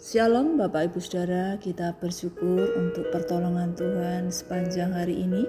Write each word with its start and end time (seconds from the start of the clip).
Shalom 0.00 0.56
Bapak 0.56 0.88
Ibu 0.88 0.98
Saudara, 1.04 1.60
kita 1.60 1.92
bersyukur 2.00 2.72
untuk 2.72 3.12
pertolongan 3.12 3.76
Tuhan 3.76 4.32
sepanjang 4.32 4.96
hari 4.96 5.28
ini. 5.28 5.44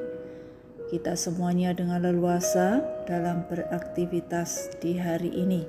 Kita 0.92 1.16
semuanya 1.16 1.72
dengan 1.72 2.04
leluasa 2.04 2.84
dalam 3.08 3.48
beraktivitas 3.48 4.76
di 4.84 5.00
hari 5.00 5.32
ini. 5.32 5.64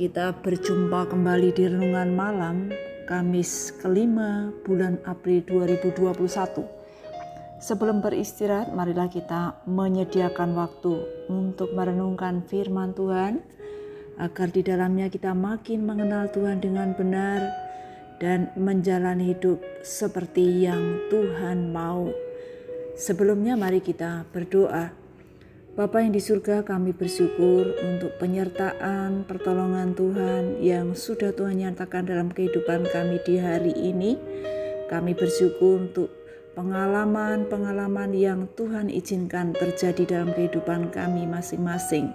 Kita 0.00 0.32
berjumpa 0.40 1.12
kembali 1.12 1.52
di 1.52 1.68
renungan 1.68 2.16
malam 2.16 2.72
Kamis 3.04 3.76
kelima 3.76 4.48
bulan 4.64 4.96
April 5.04 5.44
2021. 5.68 6.64
Sebelum 7.60 8.00
beristirahat, 8.00 8.72
marilah 8.72 9.12
kita 9.12 9.60
menyediakan 9.68 10.56
waktu 10.56 11.28
untuk 11.28 11.76
merenungkan 11.76 12.40
firman 12.48 12.96
Tuhan 12.96 13.44
agar 14.16 14.48
di 14.48 14.64
dalamnya 14.64 15.12
kita 15.12 15.36
makin 15.36 15.84
mengenal 15.84 16.32
Tuhan 16.32 16.56
dengan 16.64 16.96
benar 16.96 17.61
dan 18.22 18.54
menjalani 18.54 19.34
hidup 19.34 19.58
seperti 19.82 20.62
yang 20.62 21.10
Tuhan 21.10 21.74
mau. 21.74 22.14
Sebelumnya 22.94 23.58
mari 23.58 23.82
kita 23.82 24.30
berdoa. 24.30 24.94
Bapa 25.74 26.04
yang 26.04 26.14
di 26.14 26.22
surga 26.22 26.62
kami 26.62 26.94
bersyukur 26.94 27.74
untuk 27.82 28.14
penyertaan 28.22 29.26
pertolongan 29.26 29.98
Tuhan 29.98 30.62
yang 30.62 30.94
sudah 30.94 31.34
Tuhan 31.34 31.66
nyatakan 31.66 32.06
dalam 32.06 32.30
kehidupan 32.30 32.86
kami 32.94 33.18
di 33.26 33.42
hari 33.42 33.74
ini. 33.74 34.14
Kami 34.86 35.16
bersyukur 35.16 35.82
untuk 35.90 36.12
pengalaman-pengalaman 36.52 38.12
yang 38.12 38.46
Tuhan 38.54 38.92
izinkan 38.92 39.56
terjadi 39.56 40.04
dalam 40.04 40.36
kehidupan 40.36 40.92
kami 40.92 41.24
masing-masing. 41.24 42.12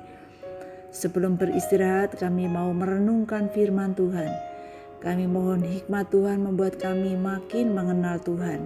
Sebelum 0.94 1.36
beristirahat 1.36 2.16
kami 2.16 2.46
mau 2.46 2.70
merenungkan 2.72 3.50
firman 3.50 3.98
Tuhan 3.98 4.47
kami 4.98 5.30
mohon 5.30 5.62
hikmat 5.62 6.10
Tuhan 6.10 6.42
membuat 6.42 6.82
kami 6.82 7.14
makin 7.14 7.78
mengenal 7.78 8.18
Tuhan 8.22 8.66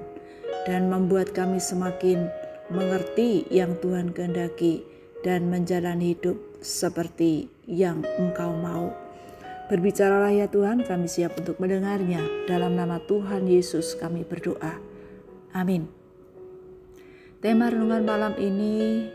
dan 0.63 0.87
membuat 0.87 1.35
kami 1.35 1.60
semakin 1.60 2.32
mengerti 2.71 3.43
yang 3.51 3.76
Tuhan 3.84 4.15
kehendaki 4.15 4.87
dan 5.21 5.52
menjalani 5.52 6.15
hidup 6.15 6.40
seperti 6.63 7.52
yang 7.68 8.02
Engkau 8.18 8.55
mau. 8.57 8.93
Berbicaralah 9.71 10.35
ya 10.35 10.52
Tuhan, 10.52 10.84
kami 10.84 11.07
siap 11.07 11.40
untuk 11.40 11.55
mendengarnya. 11.63 12.20
Dalam 12.43 12.76
nama 12.76 12.99
Tuhan 13.07 13.48
Yesus 13.48 13.96
kami 13.96 14.27
berdoa. 14.27 14.76
Amin. 15.55 15.87
Tema 17.40 17.71
renungan 17.71 18.04
malam 18.04 18.34
ini 18.35 19.07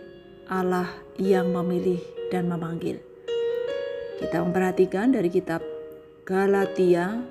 Allah 0.48 0.88
yang 1.20 1.52
memilih 1.52 2.00
dan 2.32 2.48
memanggil. 2.48 2.98
Kita 4.16 4.40
memperhatikan 4.40 5.12
dari 5.12 5.28
kitab 5.28 5.75
Galatia 6.26 7.22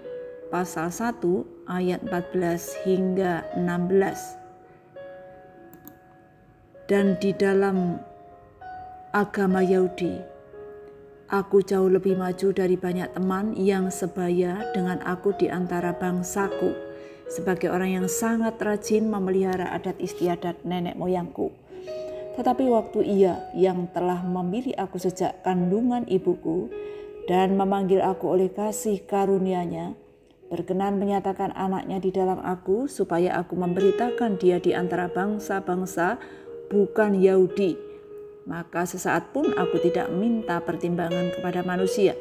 pasal 0.48 0.88
1 0.88 1.20
ayat 1.68 2.00
14 2.08 2.88
hingga 2.88 3.44
16. 3.60 4.08
Dan 6.88 7.20
di 7.20 7.36
dalam 7.36 8.00
agama 9.12 9.60
Yahudi, 9.60 10.16
aku 11.28 11.60
jauh 11.68 11.92
lebih 11.92 12.16
maju 12.16 12.56
dari 12.56 12.80
banyak 12.80 13.12
teman 13.12 13.52
yang 13.60 13.92
sebaya 13.92 14.64
dengan 14.72 15.04
aku 15.04 15.36
di 15.36 15.52
antara 15.52 15.92
bangsaku 15.92 16.72
sebagai 17.28 17.76
orang 17.76 18.00
yang 18.00 18.08
sangat 18.08 18.56
rajin 18.64 19.12
memelihara 19.12 19.76
adat 19.76 20.00
istiadat 20.00 20.64
nenek 20.64 20.96
moyangku. 20.96 21.52
Tetapi 22.40 22.64
waktu 22.72 23.04
ia 23.04 23.44
yang 23.60 23.92
telah 23.92 24.24
memilih 24.24 24.72
aku 24.80 25.04
sejak 25.04 25.44
kandungan 25.44 26.08
ibuku, 26.08 26.72
dan 27.26 27.58
memanggil 27.58 28.02
aku 28.06 28.38
oleh 28.38 28.54
kasih 28.54 29.02
karunia-Nya, 29.06 29.98
berkenan 30.50 31.02
menyatakan 31.02 31.50
anaknya 31.58 31.98
di 31.98 32.14
dalam 32.14 32.38
aku 32.42 32.86
supaya 32.86 33.38
aku 33.42 33.58
memberitakan 33.58 34.38
dia 34.38 34.62
di 34.62 34.78
antara 34.78 35.10
bangsa-bangsa 35.10 36.22
bukan 36.70 37.18
Yahudi. 37.18 37.78
Maka 38.46 38.86
sesaat 38.86 39.34
pun 39.34 39.58
aku 39.58 39.82
tidak 39.82 40.14
minta 40.14 40.62
pertimbangan 40.62 41.34
kepada 41.34 41.66
manusia. 41.66 42.14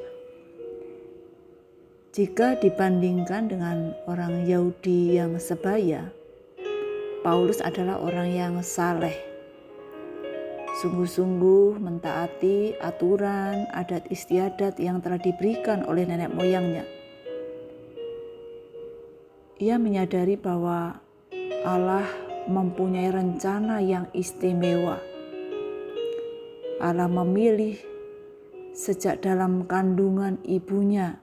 Jika 2.16 2.56
dibandingkan 2.56 3.52
dengan 3.52 3.92
orang 4.08 4.48
Yahudi 4.48 5.20
yang 5.20 5.36
sebaya, 5.36 6.08
Paulus 7.20 7.60
adalah 7.60 8.00
orang 8.00 8.32
yang 8.32 8.54
saleh 8.64 9.33
sungguh-sungguh 10.74 11.78
mentaati 11.78 12.74
aturan 12.82 13.70
adat 13.70 14.10
istiadat 14.10 14.82
yang 14.82 14.98
telah 14.98 15.22
diberikan 15.22 15.86
oleh 15.86 16.02
nenek 16.02 16.34
moyangnya. 16.34 16.82
Ia 19.62 19.78
menyadari 19.78 20.34
bahwa 20.34 20.98
Allah 21.62 22.06
mempunyai 22.50 23.06
rencana 23.14 23.78
yang 23.78 24.10
istimewa. 24.10 24.98
Allah 26.82 27.06
memilih 27.06 27.78
sejak 28.74 29.22
dalam 29.22 29.70
kandungan 29.70 30.42
ibunya 30.42 31.22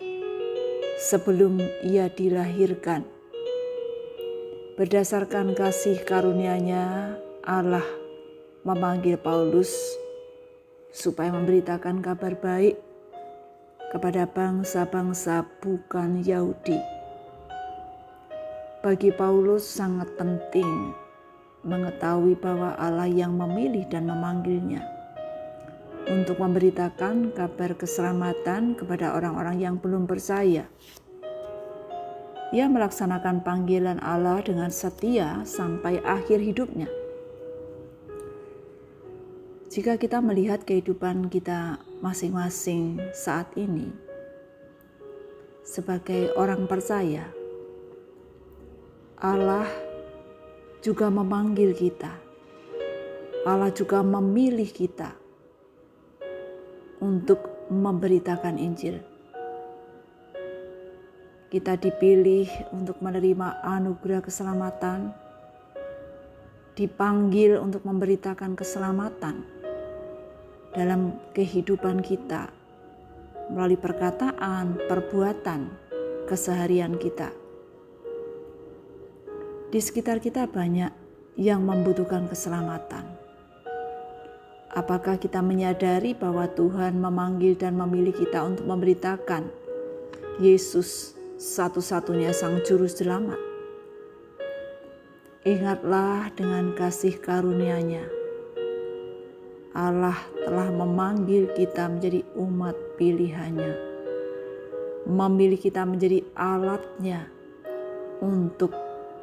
sebelum 0.96 1.60
ia 1.84 2.08
dilahirkan. 2.08 3.04
Berdasarkan 4.80 5.52
kasih 5.54 6.02
karunia-Nya, 6.08 7.20
Allah 7.44 8.01
memanggil 8.62 9.18
Paulus 9.18 9.74
supaya 10.94 11.34
memberitakan 11.34 12.06
kabar 12.06 12.38
baik 12.38 12.78
kepada 13.90 14.30
bangsa-bangsa 14.30 15.50
bukan 15.66 16.22
Yahudi. 16.22 16.78
Bagi 18.86 19.10
Paulus 19.18 19.66
sangat 19.66 20.14
penting 20.14 20.94
mengetahui 21.66 22.38
bahwa 22.38 22.78
Allah 22.78 23.10
yang 23.10 23.34
memilih 23.34 23.86
dan 23.90 24.06
memanggilnya 24.06 24.86
untuk 26.06 26.38
memberitakan 26.38 27.34
kabar 27.34 27.74
keselamatan 27.74 28.78
kepada 28.78 29.18
orang-orang 29.18 29.58
yang 29.58 29.76
belum 29.82 30.06
percaya. 30.06 30.70
Ia 32.52 32.66
melaksanakan 32.70 33.42
panggilan 33.42 33.98
Allah 34.06 34.44
dengan 34.46 34.70
setia 34.70 35.42
sampai 35.50 35.98
akhir 36.06 36.42
hidupnya. 36.46 37.01
Jika 39.72 39.96
kita 39.96 40.20
melihat 40.20 40.68
kehidupan 40.68 41.32
kita 41.32 41.80
masing-masing 42.04 43.00
saat 43.16 43.48
ini 43.56 43.88
sebagai 45.64 46.36
orang 46.36 46.68
percaya, 46.68 47.32
Allah 49.16 49.64
juga 50.84 51.08
memanggil 51.08 51.72
kita. 51.72 52.12
Allah 53.48 53.72
juga 53.72 54.04
memilih 54.04 54.68
kita 54.68 55.16
untuk 57.00 57.72
memberitakan 57.72 58.60
Injil. 58.60 59.00
Kita 61.48 61.80
dipilih 61.80 62.76
untuk 62.76 63.00
menerima 63.00 63.64
anugerah 63.64 64.20
keselamatan, 64.20 65.16
dipanggil 66.76 67.56
untuk 67.56 67.88
memberitakan 67.88 68.60
keselamatan 68.60 69.61
dalam 70.72 71.20
kehidupan 71.36 72.00
kita 72.00 72.48
melalui 73.52 73.76
perkataan, 73.76 74.80
perbuatan, 74.88 75.68
keseharian 76.28 76.96
kita. 76.96 77.36
Di 79.72 79.80
sekitar 79.80 80.24
kita 80.24 80.48
banyak 80.48 80.92
yang 81.36 81.64
membutuhkan 81.64 82.28
keselamatan. 82.28 83.20
Apakah 84.72 85.20
kita 85.20 85.44
menyadari 85.44 86.16
bahwa 86.16 86.48
Tuhan 86.48 86.96
memanggil 86.96 87.60
dan 87.60 87.76
memilih 87.76 88.16
kita 88.16 88.40
untuk 88.40 88.64
memberitakan 88.64 89.52
Yesus 90.40 91.20
satu-satunya 91.36 92.32
Sang 92.32 92.64
Juru 92.64 92.88
Selamat? 92.88 93.40
Ingatlah 95.44 96.32
dengan 96.32 96.72
kasih 96.72 97.20
karunia-Nya 97.20 98.21
Allah 99.72 100.20
telah 100.44 100.68
memanggil 100.68 101.48
kita 101.56 101.88
menjadi 101.88 102.28
umat 102.36 102.76
pilihannya. 103.00 103.72
Memilih 105.08 105.56
kita 105.56 105.88
menjadi 105.88 106.28
alatnya 106.36 107.32
untuk 108.20 108.76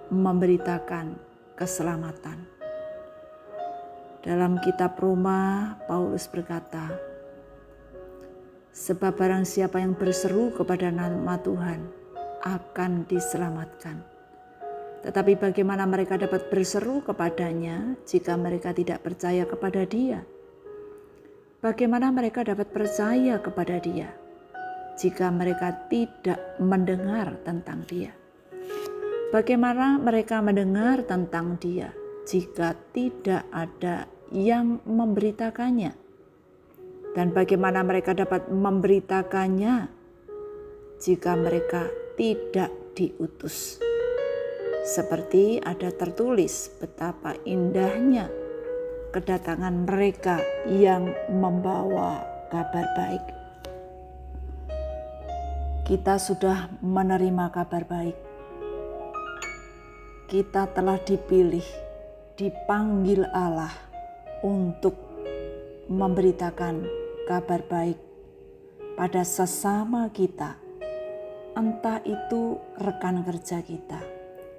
memberitakan 0.08 1.20
keselamatan. 1.52 2.48
Dalam 4.24 4.56
kitab 4.64 4.96
Roma, 4.96 5.76
Paulus 5.84 6.24
berkata, 6.32 6.96
Sebab 8.72 9.20
barang 9.20 9.44
siapa 9.44 9.84
yang 9.84 9.92
berseru 9.92 10.48
kepada 10.56 10.88
nama 10.88 11.36
Tuhan 11.44 11.84
akan 12.40 13.04
diselamatkan. 13.04 14.00
Tetapi 15.04 15.38
bagaimana 15.38 15.84
mereka 15.84 16.18
dapat 16.18 16.48
berseru 16.50 17.04
kepadanya 17.04 18.00
jika 18.08 18.34
mereka 18.34 18.72
tidak 18.72 19.04
percaya 19.04 19.46
kepada 19.46 19.84
dia? 19.86 20.26
Bagaimana 21.58 22.14
mereka 22.14 22.46
dapat 22.46 22.70
percaya 22.70 23.42
kepada 23.42 23.82
Dia 23.82 24.14
jika 24.94 25.26
mereka 25.34 25.74
tidak 25.90 26.38
mendengar 26.62 27.34
tentang 27.42 27.82
Dia? 27.82 28.14
Bagaimana 29.34 29.98
mereka 29.98 30.38
mendengar 30.38 31.02
tentang 31.02 31.58
Dia 31.58 31.90
jika 32.30 32.78
tidak 32.94 33.42
ada 33.50 34.06
yang 34.30 34.78
memberitakannya? 34.86 35.98
Dan 37.18 37.34
bagaimana 37.34 37.82
mereka 37.82 38.14
dapat 38.14 38.46
memberitakannya 38.46 39.90
jika 41.02 41.34
mereka 41.34 41.90
tidak 42.14 42.70
diutus? 42.94 43.82
Seperti 44.86 45.58
ada 45.58 45.90
tertulis 45.90 46.70
betapa 46.78 47.34
indahnya 47.42 48.47
kedatangan 49.14 49.88
mereka 49.88 50.40
yang 50.68 51.08
membawa 51.32 52.24
kabar 52.52 52.86
baik. 52.96 53.24
Kita 55.88 56.20
sudah 56.20 56.68
menerima 56.84 57.48
kabar 57.48 57.84
baik 57.88 58.28
kita 60.28 60.68
telah 60.76 61.00
dipilih, 61.00 61.64
dipanggil 62.36 63.24
Allah 63.32 63.72
untuk 64.44 64.92
memberitakan 65.88 66.84
kabar 67.24 67.64
baik 67.64 67.96
pada 68.92 69.24
sesama 69.24 70.12
kita, 70.12 70.60
entah 71.56 72.04
itu 72.04 72.60
rekan 72.76 73.24
kerja 73.24 73.64
kita, 73.64 74.04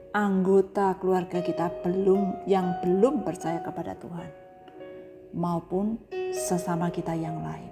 anggota 0.10 0.98
keluarga 0.98 1.46
kita 1.46 1.70
belum 1.86 2.50
yang 2.50 2.82
belum 2.82 3.22
percaya 3.22 3.62
kepada 3.62 3.94
Tuhan, 3.94 4.30
maupun 5.38 6.02
sesama 6.34 6.90
kita 6.90 7.14
yang 7.14 7.46
lain. 7.46 7.72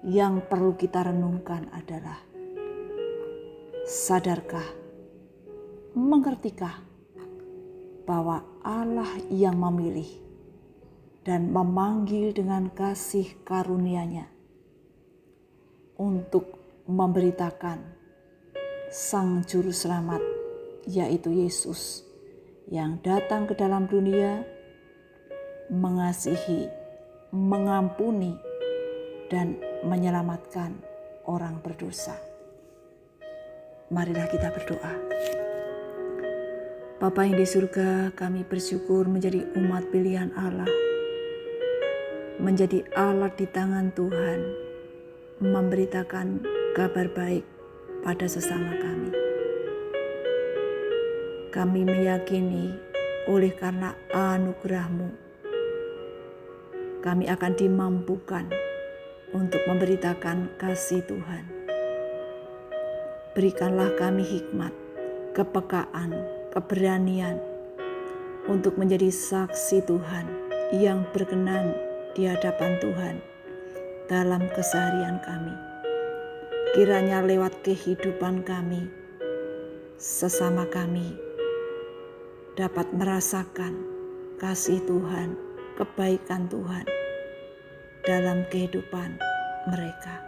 Yang 0.00 0.48
perlu 0.48 0.72
kita 0.80 1.12
renungkan 1.12 1.68
adalah 1.76 2.24
sadarkah 3.84 4.64
mengertikah 5.92 6.80
bahwa 8.08 8.40
Allah 8.64 9.10
yang 9.28 9.60
memilih 9.60 10.08
dan 11.20 11.52
memanggil 11.52 12.32
dengan 12.32 12.72
kasih 12.72 13.44
karunia-Nya 13.44 14.24
untuk 16.00 16.56
memberitakan 16.88 18.00
Sang 18.90 19.44
Juru 19.44 19.70
Selamat, 19.70 20.39
yaitu 20.88 21.32
Yesus, 21.32 22.04
yang 22.70 23.02
datang 23.02 23.50
ke 23.50 23.58
dalam 23.58 23.90
dunia 23.90 24.46
mengasihi, 25.70 26.66
mengampuni, 27.30 28.34
dan 29.30 29.54
menyelamatkan 29.86 30.74
orang 31.30 31.62
berdosa. 31.62 32.18
Marilah 33.90 34.26
kita 34.26 34.50
berdoa. 34.50 34.94
Bapa 37.00 37.24
yang 37.24 37.38
di 37.38 37.46
surga, 37.46 38.12
kami 38.12 38.44
bersyukur 38.44 39.08
menjadi 39.08 39.46
umat 39.56 39.88
pilihan 39.88 40.34
Allah. 40.36 40.68
Menjadi 42.42 42.84
alat 42.92 43.38
di 43.40 43.46
tangan 43.48 43.94
Tuhan, 43.94 44.40
memberitakan 45.40 46.44
kabar 46.76 47.08
baik 47.14 47.46
pada 48.04 48.26
sesama 48.28 48.76
kami. 48.78 49.19
Kami 51.50 51.82
meyakini 51.82 52.70
oleh 53.26 53.50
karena 53.50 53.90
anugerahmu, 54.14 55.10
kami 57.02 57.26
akan 57.26 57.52
dimampukan 57.58 58.46
untuk 59.34 59.58
memberitakan 59.66 60.46
kasih 60.62 61.02
Tuhan. 61.10 61.42
Berikanlah 63.34 63.90
kami 63.98 64.22
hikmat, 64.22 64.70
kepekaan, 65.34 66.14
keberanian 66.54 67.42
untuk 68.46 68.78
menjadi 68.78 69.10
saksi 69.10 69.82
Tuhan 69.90 70.30
yang 70.78 71.02
berkenan 71.10 71.74
di 72.14 72.30
hadapan 72.30 72.78
Tuhan 72.78 73.18
dalam 74.06 74.46
keseharian 74.54 75.18
kami. 75.26 75.54
Kiranya 76.78 77.26
lewat 77.26 77.66
kehidupan 77.66 78.46
kami, 78.46 78.86
sesama 79.98 80.62
kami 80.70 81.29
dapat 82.60 82.92
merasakan 82.92 83.72
kasih 84.36 84.84
Tuhan, 84.84 85.32
kebaikan 85.80 86.44
Tuhan 86.52 86.84
dalam 88.04 88.44
kehidupan 88.52 89.16
mereka. 89.64 90.20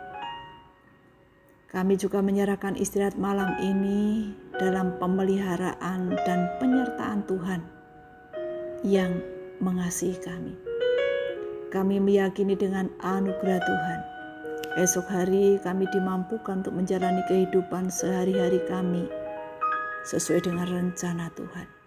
Kami 1.68 2.00
juga 2.00 2.24
menyerahkan 2.24 2.72
istirahat 2.80 3.20
malam 3.20 3.52
ini 3.60 4.32
dalam 4.56 4.96
pemeliharaan 4.96 6.16
dan 6.24 6.48
penyertaan 6.56 7.20
Tuhan 7.28 7.60
yang 8.80 9.12
mengasihi 9.60 10.16
kami. 10.24 10.56
Kami 11.68 12.00
meyakini 12.00 12.56
dengan 12.56 12.88
anugerah 13.04 13.60
Tuhan, 13.60 14.00
esok 14.80 15.04
hari 15.04 15.60
kami 15.60 15.84
dimampukan 15.92 16.64
untuk 16.64 16.76
menjalani 16.80 17.20
kehidupan 17.28 17.92
sehari-hari 17.92 18.60
kami 18.64 19.04
sesuai 20.08 20.48
dengan 20.48 20.68
rencana 20.68 21.28
Tuhan. 21.36 21.81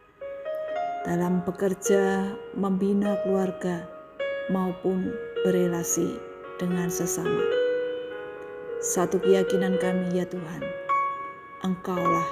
Dalam 1.05 1.45
bekerja, 1.45 2.33
membina 2.57 3.13
keluarga, 3.21 3.85
maupun 4.49 5.13
berelasi 5.45 6.17
dengan 6.57 6.89
sesama 6.89 7.65
satu 8.85 9.17
keyakinan 9.17 9.81
kami 9.81 10.13
ya 10.13 10.29
Tuhan, 10.29 10.61
Engkaulah 11.65 12.29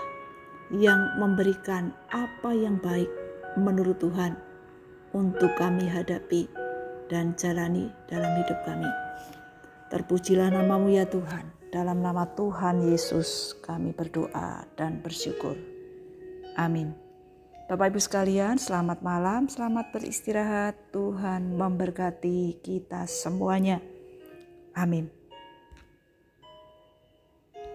yang 0.69 1.17
memberikan 1.17 1.89
apa 2.13 2.53
yang 2.53 2.77
baik 2.77 3.09
menurut 3.57 3.97
Tuhan 3.97 4.37
untuk 5.17 5.49
kami 5.57 5.89
hadapi 5.89 6.45
dan 7.09 7.33
jalani 7.33 7.89
dalam 8.05 8.29
hidup 8.37 8.61
kami. 8.69 8.85
Terpujilah 9.89 10.53
namamu 10.53 10.93
ya 10.93 11.09
Tuhan. 11.09 11.49
Dalam 11.73 12.05
nama 12.05 12.29
Tuhan 12.37 12.85
Yesus 12.85 13.57
kami 13.65 13.97
berdoa 13.97 14.69
dan 14.77 15.01
bersyukur. 15.01 15.57
Amin. 16.53 17.02
Bapak 17.73 17.89
Ibu 17.89 18.05
sekalian, 18.05 18.61
selamat 18.61 19.01
malam, 19.01 19.49
selamat 19.49 19.97
beristirahat. 19.97 20.93
Tuhan 20.93 21.57
memberkati 21.57 22.61
kita 22.61 23.09
semuanya. 23.09 23.81
Amin. 24.77 25.22